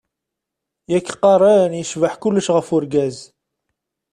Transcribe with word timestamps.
Yak 0.91 1.07
qqaren 1.13 1.71
yecbeḥ 1.79 2.13
kulec 2.21 2.47
ɣef 2.55 2.67
urgaz. 2.75 3.17